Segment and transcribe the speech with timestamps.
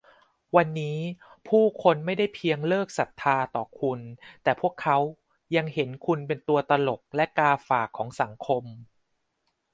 [0.55, 0.97] วันนี้
[1.47, 3.99] ผู้คนไม่ได้เพียงเลิกศรัทธาต่อคุณ
[4.43, 4.97] แต่พวกเขา
[5.55, 8.63] ยังเห็นคุณเป็นตัวตลกและกาฝากของสังคม